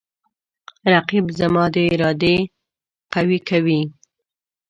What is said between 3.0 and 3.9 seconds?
قوی کوي